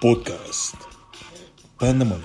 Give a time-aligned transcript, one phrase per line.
[0.00, 0.76] Podcast
[1.76, 2.22] Pandemonium.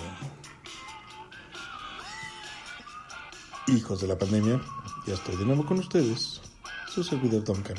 [3.66, 4.62] Hijos de la pandemia,
[5.08, 6.40] ya estoy de nuevo con ustedes,
[6.88, 7.76] su servidor Duncan,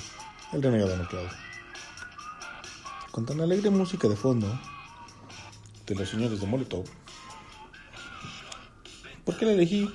[0.53, 1.31] el renegado nuclear.
[3.13, 4.49] Con tan alegre música de fondo
[5.87, 6.87] de los señores de Molotov.
[9.25, 9.89] ¿Por qué la elegí?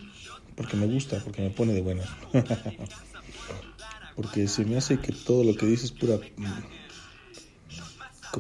[0.56, 2.04] Porque me gusta, porque me pone de buena.
[4.16, 6.22] porque se me hace que todo lo que dice es pura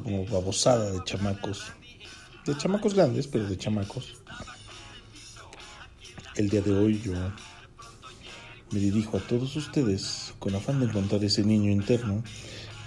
[0.01, 1.71] como babosada de chamacos.
[2.45, 4.15] De chamacos grandes, pero de chamacos.
[6.35, 7.13] El día de hoy yo
[8.71, 12.23] me dirijo a todos ustedes con afán de encontrar ese niño interno,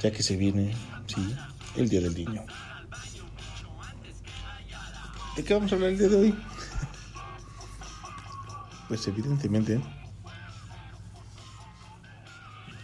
[0.02, 0.74] ya que se viene,
[1.06, 1.34] sí,
[1.76, 2.44] el día del niño.
[5.36, 6.34] ¿De qué vamos a hablar el día de hoy?
[8.88, 9.80] Pues evidentemente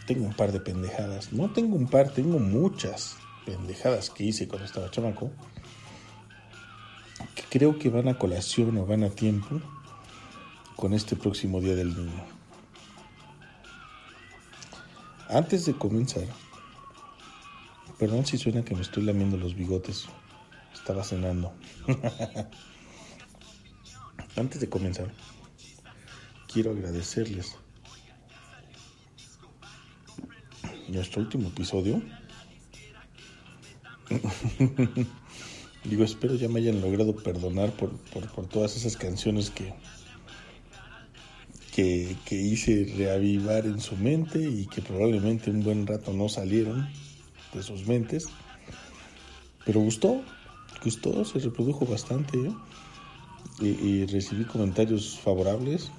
[0.07, 1.35] tengo un par de pendejadas.
[1.35, 3.19] No tengo un par, tengo muchas
[3.49, 5.31] pendejadas que hice cuando estaba chamaco,
[7.35, 9.63] que creo que van a colación o van a tiempo
[10.77, 12.27] con este próximo Día del Niño.
[15.31, 16.27] Antes de comenzar,
[17.99, 20.09] perdón si suena que me estoy lamiendo los bigotes,
[20.75, 21.55] estaba cenando.
[24.37, 25.11] Antes de comenzar,
[26.53, 27.57] quiero agradecerles
[30.89, 32.03] nuestro último episodio
[35.85, 37.91] Digo, espero ya me hayan logrado perdonar por,
[38.49, 39.75] todas esas canciones que,
[41.75, 46.89] que, hice reavivar en su mente y que probablemente un buen rato no salieron
[47.55, 48.29] de sus mentes.
[49.65, 50.23] Pero gustó,
[50.83, 52.53] gustó, se reprodujo bastante ¿eh?
[53.61, 55.91] y recibí comentarios favorables,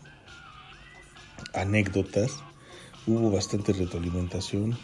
[1.53, 2.38] anécdotas,
[3.07, 4.77] hubo bastante retroalimentación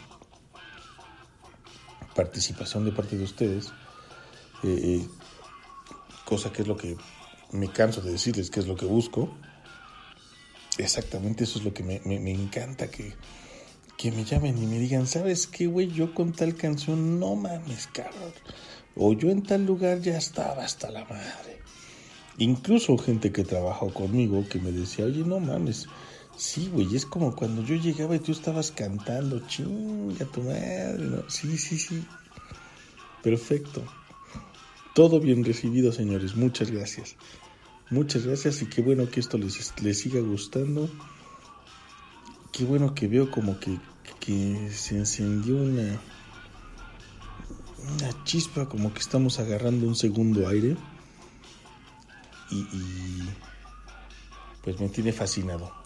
[2.16, 3.66] participación de parte de ustedes,
[4.64, 5.08] eh, eh,
[6.24, 6.96] cosa que es lo que
[7.52, 9.30] me canso de decirles que es lo que busco.
[10.78, 12.00] Exactamente eso es lo que me,
[12.30, 13.14] encanta, que,
[13.96, 15.88] que me llamen y me digan, ¿sabes qué, güey?
[15.88, 18.32] Yo con tal canción, no mames, cabrón.
[18.96, 21.60] O yo en tal lugar ya estaba hasta la madre.
[22.38, 25.86] Incluso gente que trabajó conmigo que me decía, oye, no mames,
[26.36, 31.24] Sí, güey, es como cuando yo llegaba y tú estabas cantando, chinga tu madre.
[31.28, 32.04] Sí, sí, sí.
[33.22, 33.82] Perfecto.
[34.94, 36.36] Todo bien recibido, señores.
[36.36, 37.16] Muchas gracias.
[37.88, 40.90] Muchas gracias y qué bueno que esto les, les siga gustando.
[42.52, 43.78] Qué bueno que veo como que,
[44.20, 45.98] que se encendió una,
[47.94, 50.76] una chispa, como que estamos agarrando un segundo aire.
[52.50, 52.64] Y
[54.62, 55.85] pues me tiene fascinado.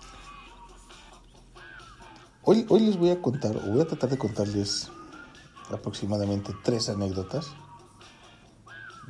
[2.42, 4.90] Hoy, hoy les voy a contar, o voy a tratar de contarles
[5.70, 7.52] aproximadamente tres anécdotas.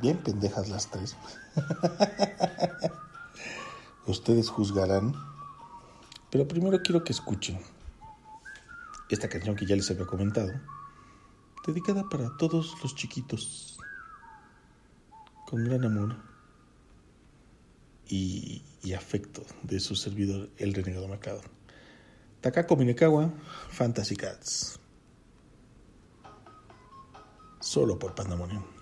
[0.01, 1.15] Bien pendejas las tres.
[4.05, 5.15] Ustedes juzgarán.
[6.29, 7.57] Pero primero quiero que escuchen
[9.09, 10.51] esta canción que ya les había comentado,
[11.65, 13.77] dedicada para todos los chiquitos,
[15.49, 16.17] con gran amor
[18.07, 21.41] y, y afecto de su servidor, el renegado Macado.
[22.41, 23.29] Takako Minekawa,
[23.69, 24.79] Fantasy Cats.
[27.59, 28.80] Solo por Pandemonium.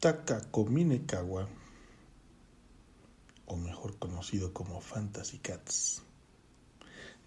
[0.00, 1.46] Takakominekawa,
[3.44, 6.02] o mejor conocido como Fantasy Cats.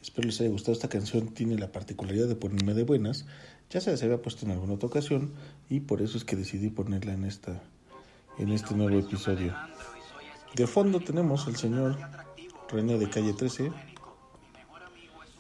[0.02, 3.28] Espero les haya gustado esta canción, tiene la particularidad de ponerme de buenas,
[3.70, 5.34] ya se las había puesto en alguna otra ocasión
[5.70, 7.62] y por eso es que decidí ponerla en esta
[8.40, 9.54] en este nuevo episodio.
[10.56, 11.96] De fondo tenemos al señor
[12.70, 13.72] René de Calle 13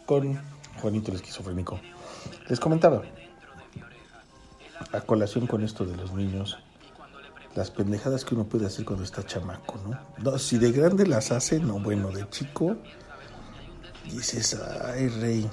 [0.05, 0.39] con
[0.79, 1.79] Juanito el esquizofrénico.
[2.47, 3.01] Les comentaba,
[4.91, 6.59] a colación con esto de los niños,
[7.55, 9.99] las pendejadas que uno puede hacer cuando está chamaco, ¿no?
[10.17, 12.77] no si de grande las hace, no, bueno, de chico
[14.11, 15.49] dices, ay, rey.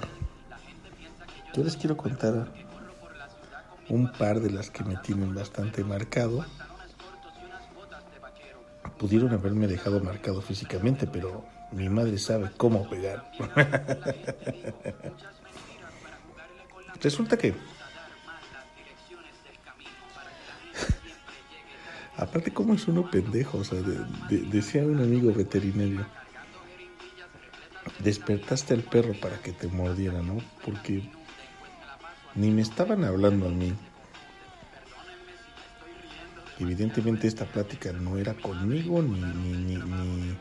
[1.53, 2.51] Yo les quiero contar
[3.89, 6.45] un par de las que me tienen bastante marcado.
[8.97, 13.29] Pudieron haberme dejado marcado físicamente, pero mi madre sabe cómo pegar.
[17.01, 17.55] Resulta que
[22.17, 23.59] Aparte, ¿cómo es uno pendejo?
[23.59, 23.79] O sea,
[24.29, 26.05] decía un amigo veterinario,
[27.99, 30.37] despertaste al perro para que te mordiera, ¿no?
[30.65, 31.09] Porque
[32.35, 33.73] ni me estaban hablando a mí.
[36.59, 40.37] Evidentemente esta plática no era conmigo, ni, ni, ni, ni,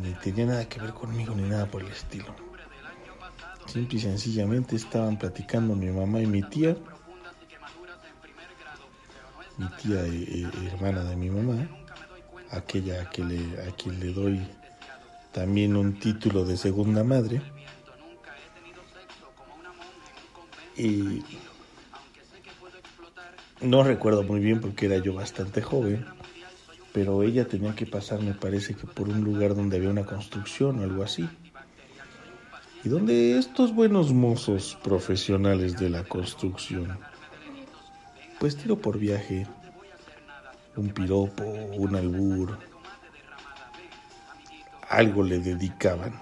[0.00, 2.34] ni tenía nada que ver conmigo, ni nada por el estilo.
[3.66, 6.76] Simple y sencillamente estaban platicando mi mamá y mi tía
[9.58, 11.68] mi tía eh, eh, hermana de mi mamá,
[12.50, 14.40] aquella a, que le, a quien le doy
[15.32, 17.42] también un título de segunda madre.
[20.76, 21.22] Y
[23.60, 26.04] no recuerdo muy bien porque era yo bastante joven,
[26.92, 30.80] pero ella tenía que pasar, me parece que por un lugar donde había una construcción
[30.80, 31.28] o algo así.
[32.84, 36.98] Y donde estos buenos mozos profesionales de la construcción
[38.42, 39.46] pues tiro por viaje,
[40.74, 42.58] un piropo, un albur,
[44.88, 46.20] algo le dedicaban.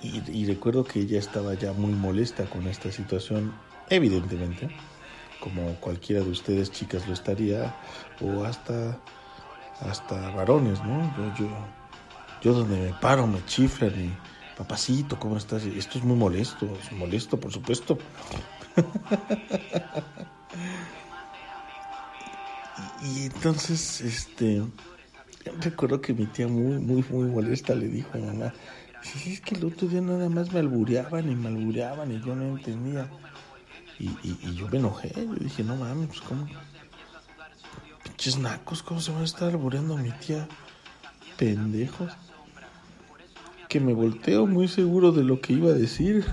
[0.00, 3.52] Y, recuerdo que ella estaba ya muy molesta con esta situación,
[3.90, 4.68] evidentemente,
[5.40, 7.74] como cualquiera de ustedes chicas lo estaría,
[8.20, 9.00] o hasta,
[9.80, 11.12] hasta varones, ¿no?
[11.18, 11.48] Yo, yo,
[12.40, 14.16] yo donde me paro me chiflan
[14.56, 15.64] papacito, ¿cómo estás?
[15.64, 17.98] Esto es muy molesto, es molesto, por supuesto.
[23.02, 24.62] y, entonces, este,
[25.60, 28.52] recuerdo que mi tía muy, muy, muy molesta le dijo a mi mamá,
[29.02, 32.34] si es que el otro día nada más me albureaban y me albureaban y yo
[32.34, 33.08] no entendía.
[33.98, 36.48] Y, y, yo me enojé, yo dije, no mames, pues cómo,
[38.02, 40.48] pinches nacos, ¿cómo se va a estar albureando a mi tía?
[41.36, 42.12] Pendejos.
[43.68, 46.26] Que me volteo muy seguro de lo que iba a decir.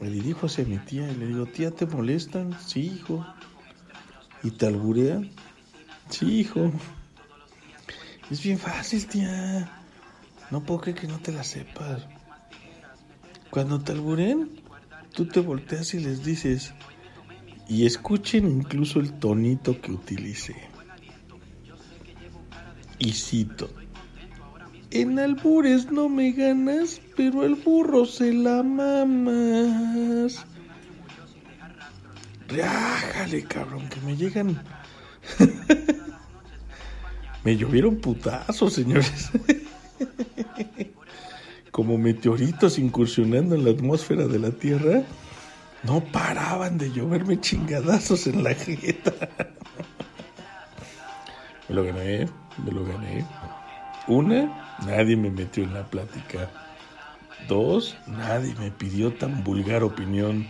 [0.00, 2.56] Me dirijo hacia mi tía y le digo, tía, ¿te molestan?
[2.60, 3.24] Sí, hijo.
[4.42, 5.30] ¿Y te alburean?
[6.10, 6.70] Sí, hijo.
[8.30, 9.70] Es bien fácil, tía.
[10.50, 12.06] No puedo creer que no te la sepas.
[13.50, 14.60] Cuando te alburen,
[15.12, 16.74] tú te volteas y les dices,
[17.68, 20.54] y escuchen incluso el tonito que utilice.
[22.98, 23.70] Y cito,
[24.94, 30.46] en albures no me ganas, pero el burro se la mamas.
[32.46, 34.62] Reájale, cabrón, que me llegan.
[37.44, 39.32] me llovieron putazos, señores.
[41.72, 45.02] Como meteoritos incursionando en la atmósfera de la Tierra.
[45.82, 49.10] No paraban de lloverme chingadazos en la jeta.
[51.68, 52.28] me lo gané,
[52.64, 53.24] me lo gané.
[54.06, 54.50] Una,
[54.86, 56.50] nadie me metió en la plática.
[57.48, 60.46] Dos, nadie me pidió tan vulgar opinión.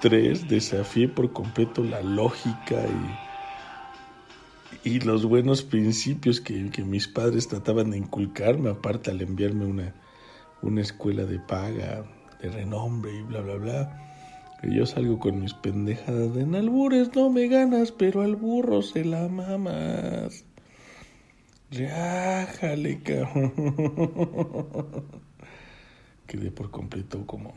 [0.00, 2.76] Tres, desafié por completo la lógica
[4.82, 9.64] y, y los buenos principios que, que, mis padres trataban de inculcarme, aparte al enviarme
[9.64, 9.94] una,
[10.60, 12.04] una escuela de paga,
[12.42, 14.00] de renombre y bla, bla, bla.
[14.62, 18.82] Y yo salgo con mis pendejadas de en albures no me ganas, pero al burro
[18.82, 20.44] se la mamas.
[21.74, 23.52] Reájale, cabrón.
[26.26, 27.52] Quedé por completo como.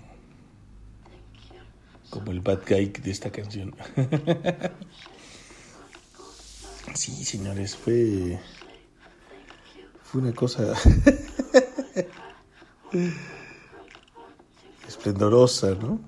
[2.10, 3.76] Como el bad guy de esta canción.
[6.96, 8.40] sí, señores, fue.
[10.04, 10.74] Fue una cosa.
[14.88, 16.00] esplendorosa, ¿no?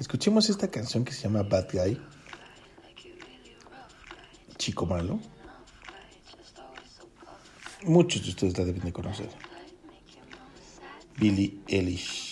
[0.00, 2.00] Escuchemos esta canción que se llama Bad Guy.
[4.56, 5.20] Chico malo.
[7.84, 9.28] Muchos de ustedes la deben de conocer.
[11.18, 12.31] Billie Eilish.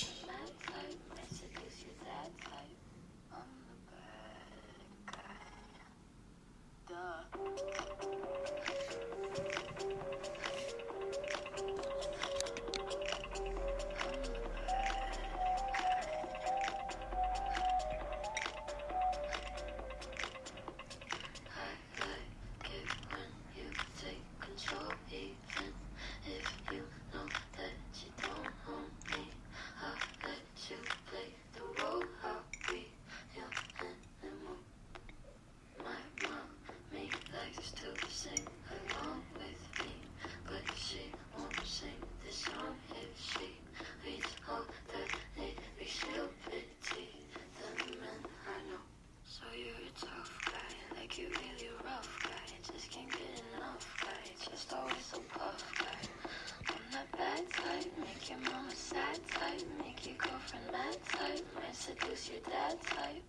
[59.78, 63.22] Make your girlfriend mad type, might seduce your dad type.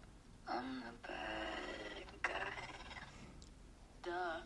[0.48, 2.72] I'm the bad guy.
[4.04, 4.42] Duh.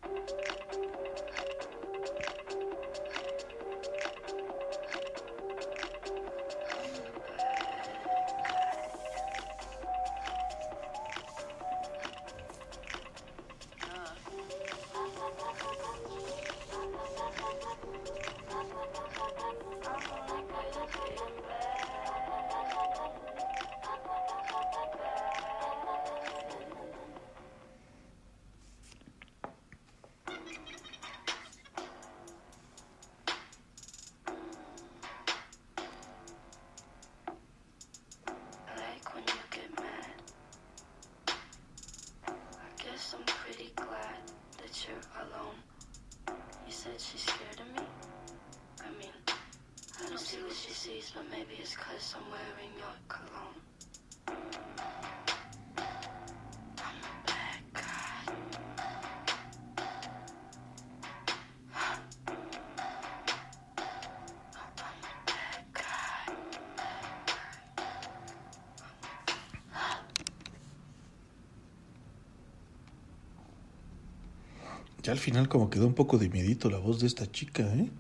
[75.06, 77.92] Ya al final como quedó un poco de miedito la voz de esta chica, ¿eh?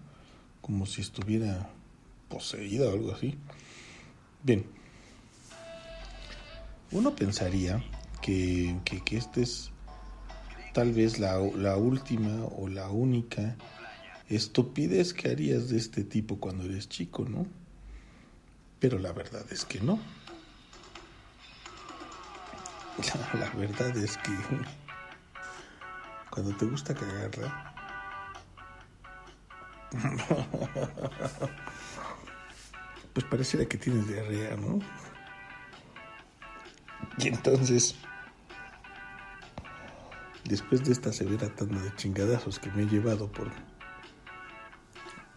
[0.59, 1.69] Como si estuviera
[2.27, 3.37] poseída o algo así.
[4.41, 4.65] Bien.
[6.89, 7.83] Uno pensaría
[8.23, 9.69] que, que, que esta es
[10.73, 13.55] tal vez la, la última o la única
[14.27, 17.45] estupidez que harías de este tipo cuando eres chico, ¿no?
[18.79, 19.99] Pero la verdad es que no.
[23.35, 24.31] La, la verdad es que
[26.35, 27.73] cuando te gusta cagarla,
[33.13, 34.79] pues pareciera que tienes diarrea, ¿no?
[37.19, 37.95] Y entonces,
[40.43, 43.49] después de esta severa tanda de chingadazos que me he llevado por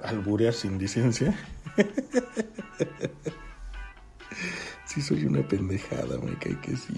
[0.02, 1.32] alburear sin licencia,
[4.84, 6.92] sí soy una pendejada, me cae que sí.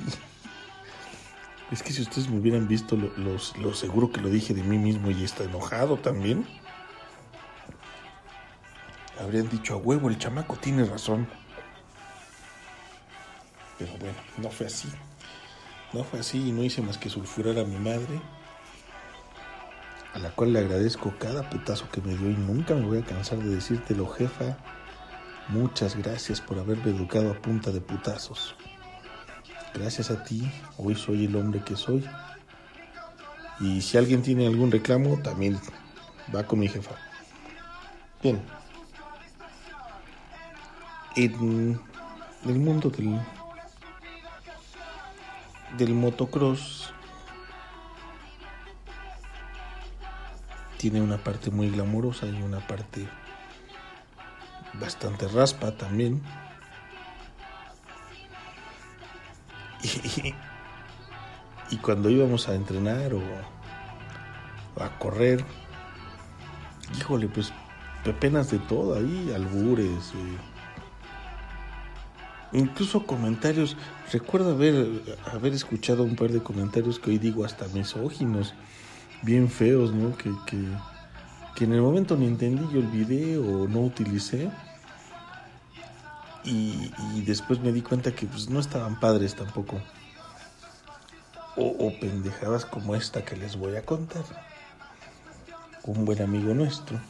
[1.70, 4.76] Es que si ustedes me hubieran visto lo, lo seguro que lo dije de mí
[4.76, 6.46] mismo y está enojado también,
[9.20, 11.28] habrían dicho a huevo, el chamaco tiene razón.
[13.78, 14.88] Pero bueno, no fue así.
[15.92, 18.20] No fue así y no hice más que sulfurar a mi madre,
[20.14, 23.04] a la cual le agradezco cada putazo que me dio y nunca me voy a
[23.04, 24.58] cansar de decírtelo, jefa.
[25.48, 28.54] Muchas gracias por haberme educado a punta de putazos.
[29.74, 32.04] Gracias a ti, hoy soy el hombre que soy.
[33.60, 35.58] Y si alguien tiene algún reclamo, también
[36.34, 36.96] va con mi jefa.
[38.22, 38.40] Bien.
[41.16, 41.80] En
[42.44, 43.20] el mundo del,
[45.76, 46.92] del motocross
[50.78, 53.06] tiene una parte muy glamurosa y una parte
[54.74, 56.22] bastante raspa también.
[61.70, 63.22] Y, cuando íbamos a entrenar o,
[64.82, 65.44] a correr,
[66.98, 67.52] híjole, pues
[68.02, 70.36] pepenas de todo ahí, albures, eh,
[72.54, 73.76] incluso comentarios.
[74.12, 78.52] Recuerdo haber, haber escuchado un par de comentarios que hoy digo hasta misóginos,
[79.22, 80.16] bien feos, ¿no?
[80.16, 80.64] Que, que,
[81.54, 84.50] que en el momento ni entendí yo el video o no utilicé.
[86.44, 86.90] Y,
[87.26, 89.80] después me di cuenta que pues, no estaban padres tampoco.
[91.56, 94.24] O, o pendejadas como esta que les voy a contar.
[95.84, 97.00] Un buen amigo nuestro.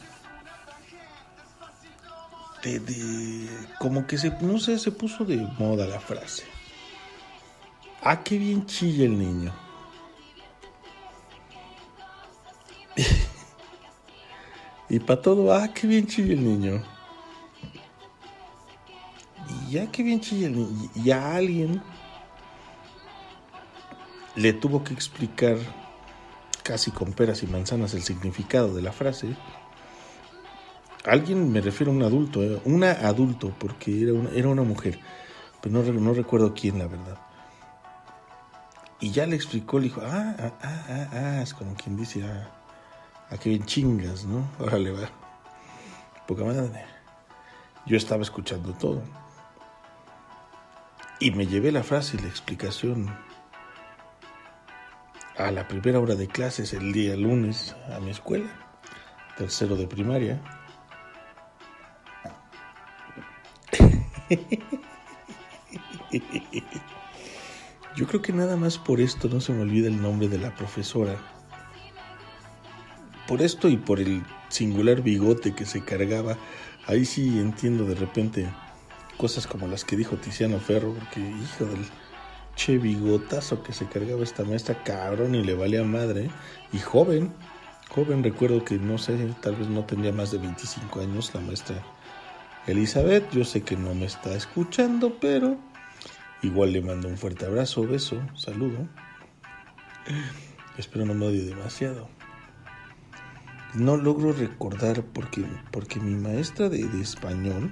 [2.63, 6.43] De, de- como que se, no sé, se puso de moda la frase.
[8.03, 9.53] Ah, qué bien chilla el niño.
[14.89, 16.83] y para todo, ah, qué bien chilla el niño.
[19.71, 20.89] Ya que bien chilla el niño.
[20.95, 21.81] Y a alguien
[24.35, 25.57] le tuvo que explicar
[26.61, 29.37] casi con peras y manzanas el significado de la frase.
[31.05, 34.99] Alguien, me refiero a un adulto, eh, una adulto, porque era una, era una mujer,
[35.61, 37.17] pero no, no recuerdo quién, la verdad.
[38.99, 42.23] Y ya le explicó, le dijo, ah, ah, ah, ah, ah, es como quien dice,
[42.23, 42.51] ah,
[43.29, 44.49] ah, qué bien chingas, ¿no?
[44.59, 45.09] Órale, va.
[46.27, 46.85] Poca madre.
[47.85, 49.20] Yo estaba escuchando todo.
[51.21, 53.15] Y me llevé la frase y la explicación
[55.37, 58.49] a la primera hora de clases el día lunes a mi escuela,
[59.37, 60.41] tercero de primaria.
[67.95, 70.55] Yo creo que nada más por esto no se me olvida el nombre de la
[70.55, 71.17] profesora.
[73.27, 76.35] Por esto y por el singular bigote que se cargaba,
[76.87, 78.49] ahí sí entiendo de repente
[79.21, 81.85] cosas como las que dijo Tiziano Ferro, porque hijo del
[82.55, 86.31] che bigotazo que se cargaba esta maestra, cabrón, y le valía madre,
[86.73, 87.31] y joven,
[87.91, 91.83] joven, recuerdo que no sé, tal vez no tenía más de 25 años la maestra
[92.65, 95.55] Elizabeth, yo sé que no me está escuchando, pero
[96.41, 98.89] igual le mando un fuerte abrazo, beso, saludo.
[100.79, 102.09] Espero no me odie demasiado.
[103.75, 107.69] No logro recordar porque, porque mi maestra de, de español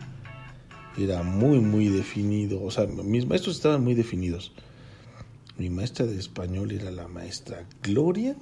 [0.98, 2.62] era muy, muy definido.
[2.64, 4.52] O sea, mis maestros estaban muy definidos.
[5.58, 8.36] Mi maestra de español era la maestra Gloria.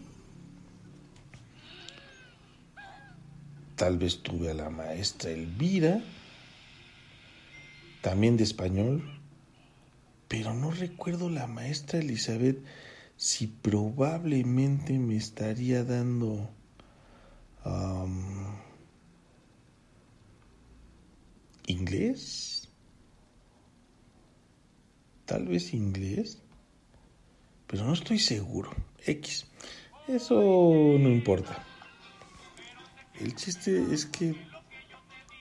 [3.75, 6.01] Tal vez tuve a la maestra Elvira
[8.01, 9.03] también de español,
[10.27, 12.57] pero no recuerdo la maestra Elizabeth
[13.17, 16.49] si probablemente me estaría dando
[21.67, 22.67] inglés,
[25.25, 26.41] tal vez inglés,
[27.67, 28.71] pero no estoy seguro.
[29.05, 29.45] X,
[30.07, 31.63] eso no importa.
[33.19, 34.35] El chiste es que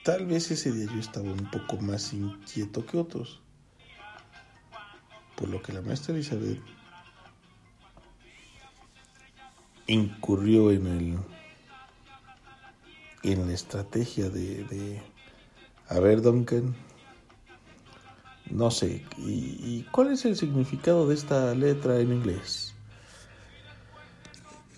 [0.07, 3.41] Tal vez ese día yo estaba un poco más inquieto que otros,
[5.35, 6.61] por lo que la maestra Elizabeth
[9.87, 11.19] incurrió en el
[13.23, 15.01] en la estrategia de, de
[15.89, 16.75] a ver Duncan
[18.49, 22.73] no sé ¿y, ¿y cuál es el significado de esta letra en inglés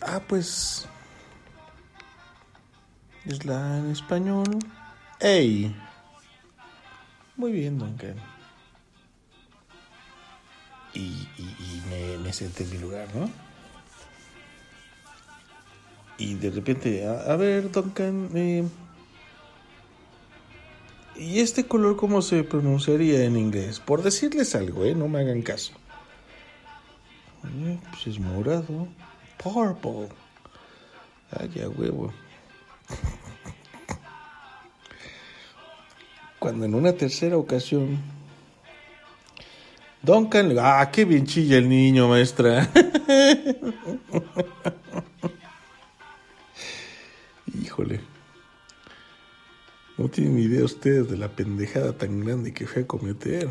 [0.02, 0.88] ah pues
[3.26, 4.60] es la en español
[5.19, 5.76] ¡Ey!
[7.36, 8.15] Muy bien, Duncan.
[10.93, 11.28] Y,
[12.24, 13.30] me, senté en mi lugar, ¿no?
[16.17, 18.65] Y de repente, a, a ver, Duncan, eh,
[21.19, 23.79] ¿y este color cómo se pronunciaría en inglés?
[23.79, 24.95] Por decirles algo, ¿eh?
[24.95, 25.73] No me hagan caso.
[27.45, 28.88] Eh, pues es morado.
[29.38, 30.10] Purple.
[31.32, 32.12] Ay, ya huevo.
[36.39, 37.99] cuando en una tercera ocasión
[40.01, 42.69] Duncan, ah, qué bien chilla el niño, maestra.
[47.62, 47.99] Híjole.
[49.99, 53.49] No tienen idea ustedes de la pendejada tan grande que fue a cometer.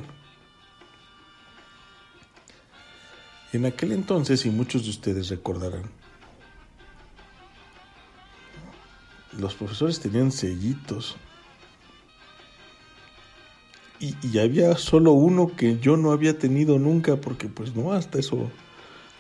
[3.53, 5.91] En aquel entonces, y muchos de ustedes recordarán,
[9.39, 11.17] los profesores tenían sellitos
[14.01, 18.51] y, había solo uno que yo no había tenido nunca porque pues no hasta eso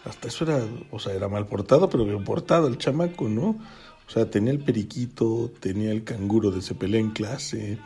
[0.04, 3.58] hasta eso era o sea era mal portado pero bien portado el chamaco no
[4.08, 7.78] o sea tenía el periquito tenía el canguro de cepelé en clase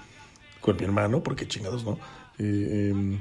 [0.61, 1.99] con mi hermano porque chingados no
[2.39, 3.21] eh, em,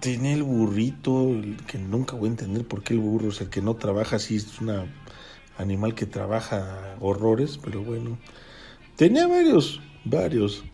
[0.00, 3.62] tenía el burrito que nunca voy a entender por qué el burro es el que
[3.62, 4.70] no trabaja así es un
[5.58, 8.18] animal que trabaja horrores pero bueno
[8.96, 10.64] tenía varios varios.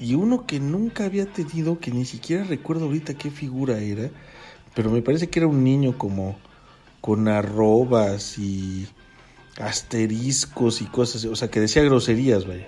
[0.00, 4.10] Y uno que nunca había tenido, que ni siquiera recuerdo ahorita qué figura era,
[4.74, 6.36] pero me parece que era un niño como
[7.00, 8.86] con arrobas y
[9.60, 12.66] asteriscos y cosas, o sea, que decía groserías, vaya.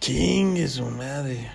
[0.00, 1.48] Chingue su madre.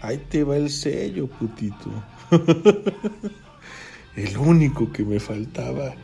[0.00, 1.90] Ahí te va el sello, putito.
[4.16, 5.94] el único que me faltaba.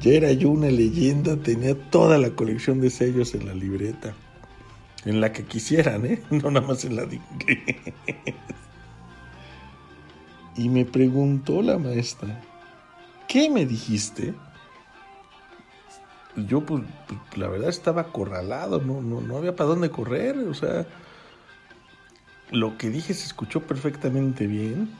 [0.00, 4.14] Ya era yo una leyenda, tenía toda la colección de sellos en la libreta.
[5.04, 6.22] En la que quisieran, ¿eh?
[6.30, 7.76] No nada más en la de inglés.
[10.56, 12.40] Y me preguntó la maestra,
[13.28, 14.34] ¿qué me dijiste?
[16.36, 16.82] Y yo, pues,
[17.36, 20.86] la verdad estaba acorralado, no, no, no había para dónde correr, o sea,
[22.50, 24.90] lo que dije se escuchó perfectamente bien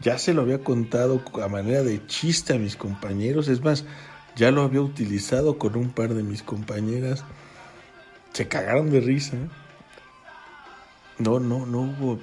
[0.00, 3.84] ya se lo había contado a manera de chiste a mis compañeros, es más,
[4.36, 7.24] ya lo había utilizado con un par de mis compañeras.
[8.32, 9.36] Se cagaron de risa.
[11.18, 12.20] No, no, no hubo,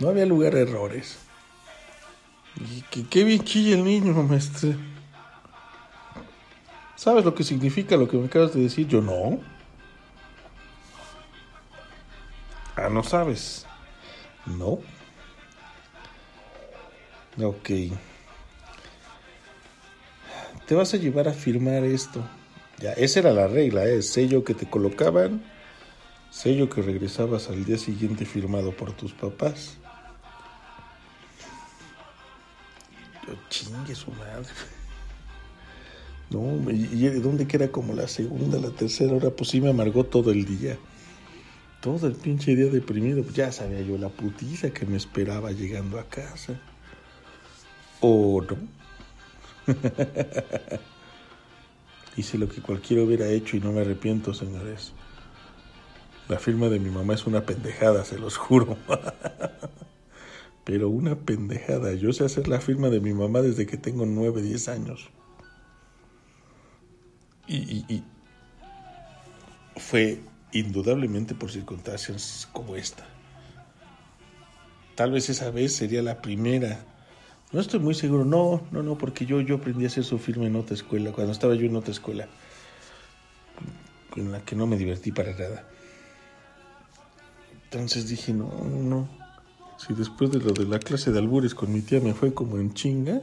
[0.00, 1.18] no había lugar a errores.
[2.56, 4.74] Y que bien chilla el niño, maestro.
[6.96, 8.86] ¿Sabes lo que significa lo que me acabas de decir?
[8.86, 9.40] Yo no.
[12.76, 13.66] Ah, no sabes.
[14.46, 14.78] No.
[17.42, 17.70] Ok.
[20.66, 22.24] Te vas a llevar a firmar esto.
[22.78, 24.02] Ya, esa era la regla, ¿eh?
[24.02, 25.42] sello que te colocaban
[26.34, 29.76] Sello que regresabas al día siguiente firmado por tus papás.
[33.26, 34.48] Yo chingue su madre.
[36.30, 39.60] No, y y de dónde que era como la segunda, la tercera hora, pues sí
[39.60, 40.78] me amargó todo el día.
[41.80, 43.22] Todo el pinche día deprimido.
[43.22, 46.58] Pues ya sabía yo la putiza que me esperaba llegando a casa.
[48.00, 48.56] ¿O no?
[52.16, 54.92] Hice lo que cualquiera hubiera hecho y no me arrepiento, señores.
[56.28, 58.76] La firma de mi mamá es una pendejada, se los juro.
[60.64, 61.92] Pero una pendejada.
[61.94, 65.10] Yo sé hacer la firma de mi mamá desde que tengo 9, 10 años.
[67.46, 68.04] Y, y- y
[69.76, 70.20] fue
[70.52, 73.04] indudablemente por circunstancias como esta.
[74.94, 76.84] Tal vez esa vez sería la primera.
[77.52, 78.24] No estoy muy seguro.
[78.24, 81.32] No, no, no, porque yo, yo aprendí a hacer su firma en otra escuela, cuando
[81.32, 82.28] estaba yo en otra escuela,
[84.16, 85.66] en la que no me divertí para nada.
[87.64, 89.23] Entonces dije, no, no.
[89.86, 92.56] Si después de lo de la clase de albures con mi tía me fue como
[92.56, 93.20] en chinga,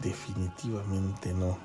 [0.00, 1.58] definitivamente no.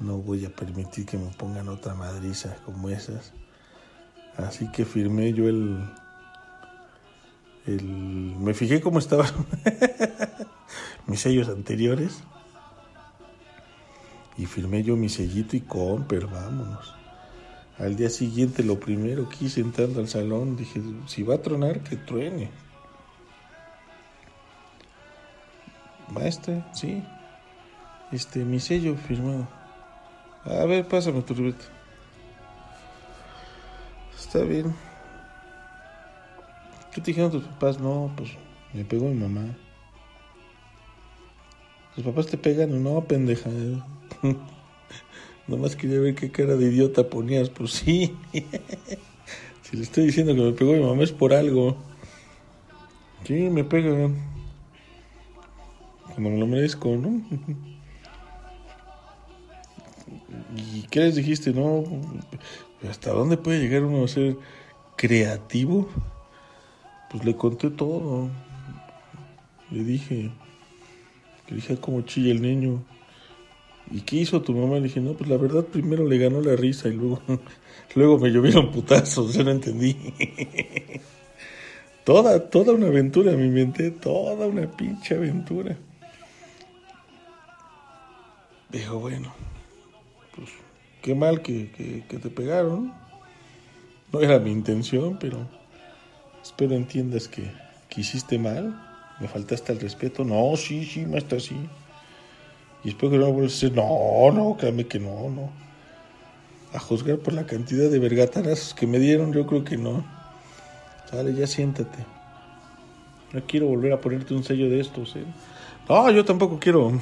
[0.00, 3.34] No voy a permitir que me pongan otra madriza como esas.
[4.38, 5.86] Así que firmé yo el...
[7.66, 9.30] el me fijé cómo estaban
[11.06, 12.22] mis sellos anteriores.
[14.38, 16.94] Y firmé yo mi sellito y con, pero vámonos.
[17.78, 21.80] Al día siguiente lo primero que hice entrando al salón, dije, si va a tronar,
[21.80, 22.50] que truene.
[26.10, 27.02] Maestra, sí.
[28.12, 29.46] Este, mi sello firmado.
[30.44, 31.64] A ver, pásame tu libreta.
[34.16, 34.74] Está bien.
[36.92, 37.78] ¿Qué te dijeron tus papás?
[37.78, 38.30] No, pues
[38.72, 39.54] me pegó mi mamá.
[41.94, 43.50] ¿Tus papás te pegan no, pendeja?
[45.48, 47.50] Nomás quería ver qué cara de idiota ponías.
[47.50, 48.16] Pues sí.
[49.62, 51.76] si le estoy diciendo que me pegó mi mamá es por algo.
[53.24, 54.16] Sí, me pegan.
[56.04, 57.22] Cuando me lo merezco, ¿no?
[60.56, 61.52] ¿Y qué les dijiste?
[61.52, 61.84] No,
[62.88, 64.36] ¿hasta dónde puede llegar uno a ser
[64.96, 65.88] creativo?
[67.10, 68.30] Pues le conté todo.
[69.70, 70.30] Le dije,
[71.46, 72.82] que dije como chilla el niño.
[73.90, 74.76] ¿Y qué hizo tu mamá?
[74.76, 77.20] Le dije, no, pues la verdad primero le ganó la risa y luego,
[77.94, 79.96] luego me llovieron putazos, yo no entendí.
[82.04, 85.76] toda, toda una aventura me inventé, toda una pinche aventura.
[88.70, 89.32] Dijo, bueno,
[90.34, 90.50] pues
[91.00, 91.70] qué mal que,
[92.08, 92.92] que, te pegaron.
[94.12, 95.46] No era mi intención, pero
[96.42, 97.52] espero entiendas que,
[97.88, 98.82] que hiciste mal.
[99.20, 100.24] Me faltaste al respeto.
[100.24, 101.56] No, sí, sí, maestra, sí.
[102.86, 105.50] Y espero que no vuelvas a decir, no, no, créame que no, no.
[106.72, 110.04] A juzgar por la cantidad de vergatanazos que me dieron, yo creo que no.
[111.10, 111.98] Sale, ya siéntate.
[113.32, 115.24] No quiero volver a ponerte un sello de estos, ¿eh?
[115.88, 116.92] No, yo tampoco quiero.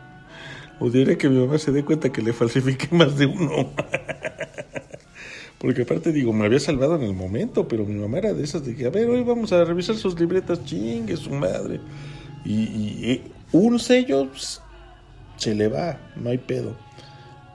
[0.80, 3.72] o diré que mi mamá se dé cuenta que le falsifiqué más de uno.
[5.58, 8.64] Porque aparte digo, me había salvado en el momento, pero mi mamá era de esas
[8.64, 11.78] de que, a ver, hoy vamos a revisar sus libretas, chingue su madre.
[12.42, 14.63] Y, y un sello pss,
[15.36, 16.76] se le va, no hay pedo.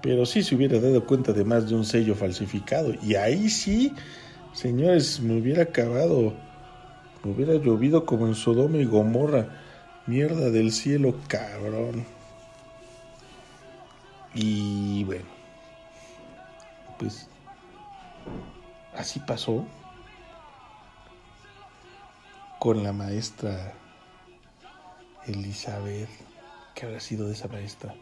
[0.01, 2.93] Pero sí se hubiera dado cuenta de más de un sello falsificado.
[3.03, 3.93] Y ahí sí,
[4.53, 6.33] señores, me hubiera acabado,
[7.23, 9.47] me hubiera llovido como en Sodoma y Gomorra.
[10.07, 12.05] Mierda del cielo, cabrón.
[14.33, 15.25] Y bueno,
[16.97, 17.27] pues
[18.95, 19.65] así pasó
[22.59, 23.73] con la maestra
[25.25, 26.28] Elizabeth.
[26.79, 27.93] ¿Qué habrá sido de esa maestra?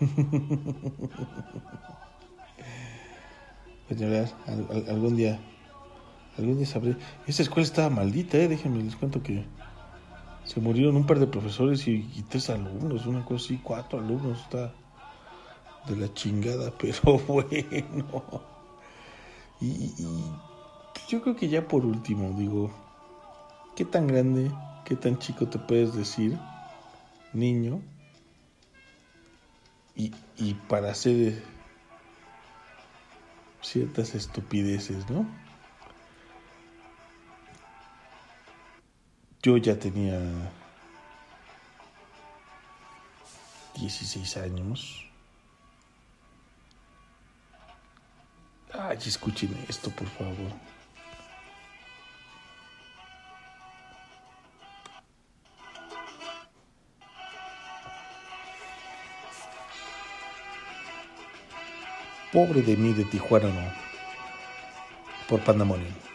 [3.86, 5.38] Pues al- al- algún día,
[6.38, 6.96] algún día sabré.
[7.26, 8.48] Esa escuela estaba maldita, eh.
[8.48, 9.44] Déjenme les cuento que
[10.46, 11.98] se murieron un par de profesores y,
[12.30, 14.72] tres alumnos, una cosa así, cuatro alumnos, está
[15.86, 18.40] de la chingada, pero bueno.
[19.60, 20.32] Y, y
[21.08, 22.70] yo creo que ya por último, digo,
[23.76, 24.50] ¿qué tan grande,
[24.86, 26.38] qué tan chico te puedes decir,
[27.34, 27.82] niño?
[29.96, 31.42] Y, y para hacer
[33.60, 35.26] ciertas estupideces, ¿no?
[39.42, 40.18] Yo ya tenía
[43.76, 45.06] 16 años.
[48.72, 50.50] Ay, escuchen esto, por favor.
[62.34, 63.62] Pobre de mí de Tijuana, no.
[65.28, 66.13] Por Pandemonium.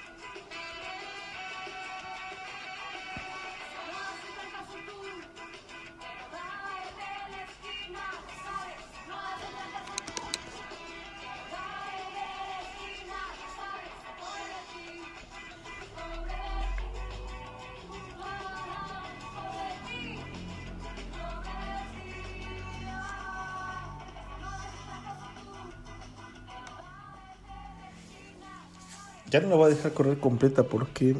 [29.29, 31.15] Ya no la voy a dejar correr completa porque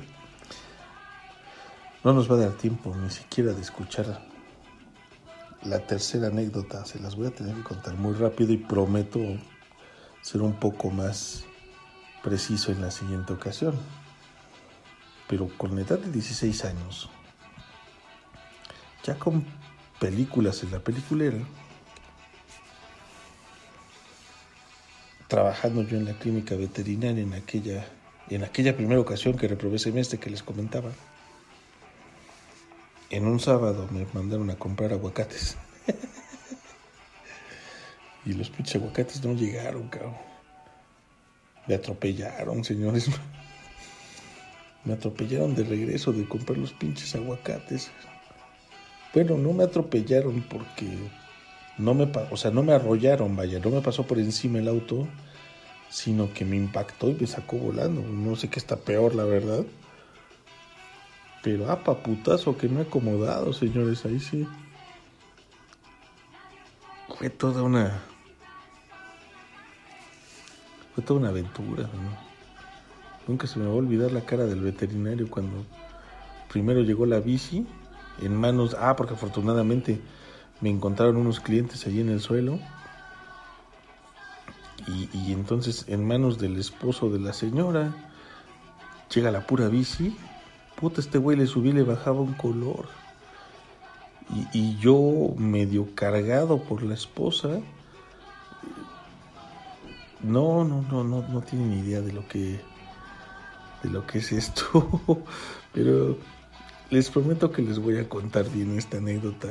[2.03, 4.27] no nos va a dar tiempo ni siquiera de escuchar
[5.61, 6.85] la tercera anécdota.
[6.85, 9.19] Se las voy a tener que contar muy rápido y prometo
[10.23, 11.43] ser un poco más
[12.23, 13.75] preciso en la siguiente ocasión.
[15.27, 17.11] Pero con la edad de 16 años,
[19.03, 19.45] ya con
[19.99, 21.37] películas en la peliculera,
[25.27, 27.85] trabajando yo en la clínica veterinaria en aquella
[28.35, 30.91] en aquella primera ocasión que reprobé semestre que les comentaba,
[33.09, 35.57] en un sábado me mandaron a comprar aguacates.
[38.25, 40.15] y los pinches aguacates no llegaron, cabrón.
[41.67, 43.09] Me atropellaron, señores.
[44.85, 47.91] Me atropellaron de regreso de comprar los pinches aguacates.
[49.13, 50.87] Bueno, no me atropellaron porque
[51.77, 55.05] no me, o sea, no me arrollaron, vaya, no me pasó por encima el auto
[55.89, 58.01] sino que me impactó y me sacó volando.
[58.01, 59.65] No sé qué está peor, la verdad.
[61.41, 64.47] Pero, ah, paputazo que me ha acomodado, señores, ahí sí.
[67.17, 68.01] Fue toda una.
[70.93, 71.89] Fue toda una aventura,
[73.27, 75.63] Nunca se me va a olvidar la cara del veterinario cuando
[76.51, 77.67] primero llegó la bici
[78.21, 78.75] en manos.
[78.79, 80.01] Ah, porque afortunadamente
[80.61, 82.59] me encontraron unos clientes allí en el suelo
[85.13, 87.93] y, entonces en manos del esposo de la señora
[89.13, 90.15] llega la pura bici.
[90.75, 92.87] Puta, este güey le subí le bajaba un color.
[94.33, 97.59] Y, y, yo medio cargado por la esposa.
[100.21, 102.59] No, no, no, no, no tienen idea de lo que
[103.83, 105.23] de lo que es esto.
[105.73, 106.17] Pero
[106.89, 109.47] les prometo que les voy a contar bien esta anécdota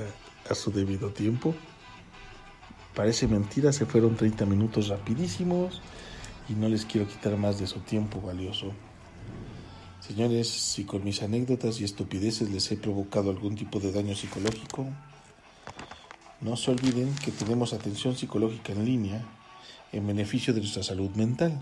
[0.48, 1.55] a su debido tiempo.
[2.94, 5.81] Parece mentira, se fueron 30 minutos rapidísimos
[6.48, 8.72] y no les quiero quitar más de su tiempo valioso.
[10.01, 14.87] Señores, si con mis anécdotas y estupideces les he provocado algún tipo de daño psicológico,
[16.40, 19.27] no se olviden que tenemos atención psicológica en línea
[19.92, 21.61] en beneficio de nuestra salud mental.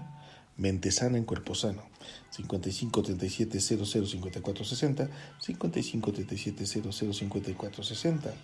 [0.56, 1.82] Mente sana en cuerpo sano.
[2.30, 5.08] 55 37 00 54 60
[5.40, 8.34] 55 37 00 54 60.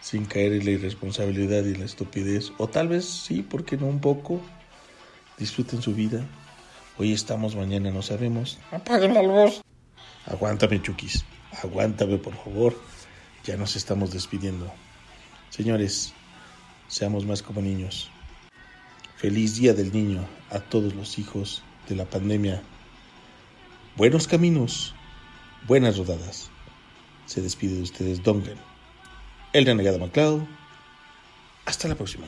[0.00, 2.52] sin caer en la irresponsabilidad y la estupidez.
[2.58, 4.42] O tal vez sí, porque no un poco.
[5.38, 6.26] Disfruten su vida.
[6.98, 8.58] Hoy estamos, mañana no sabemos.
[8.70, 9.62] Apaguen la luz.
[10.26, 11.24] Aguántame, Chukis.
[11.62, 12.78] Aguántame, por favor.
[13.44, 14.70] Ya nos estamos despidiendo.
[15.48, 16.12] Señores,
[16.88, 18.10] seamos más como niños.
[19.16, 22.62] Feliz Día del Niño a todos los hijos de la pandemia.
[23.96, 24.94] Buenos caminos,
[25.66, 26.50] buenas rodadas.
[27.30, 28.58] Se despide de ustedes Dongan,
[29.52, 30.40] el renegado MacLeod.
[31.64, 32.26] Hasta la próxima.